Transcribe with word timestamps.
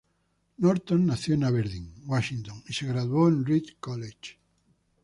Norton 0.57 1.05
nació 1.05 1.35
en 1.35 1.43
Aberdeen, 1.43 1.93
Washington 2.07 2.63
y 2.67 2.73
se 2.73 2.87
graduó 2.87 3.27
en 3.27 3.45
"Reed 3.45 3.65
College". 3.79 4.39